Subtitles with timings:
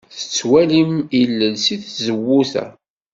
[0.17, 2.65] Tettwalim ilel seg tzewwut-a.